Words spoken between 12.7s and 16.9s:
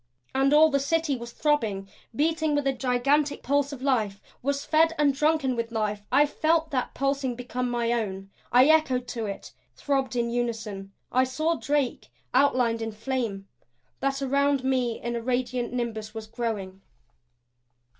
in flame; that around me a radiant nimbus was growing.